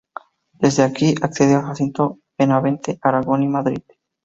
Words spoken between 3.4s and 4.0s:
y Madrid.